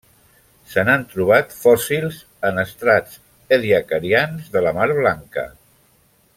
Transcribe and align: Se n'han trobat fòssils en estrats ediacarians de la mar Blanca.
Se 0.69 0.83
n'han 0.87 1.03
trobat 1.11 1.53
fòssils 1.65 2.17
en 2.49 2.63
estrats 2.63 3.21
ediacarians 3.59 4.51
de 4.57 4.65
la 4.69 4.73
mar 4.81 4.93
Blanca. 5.03 5.49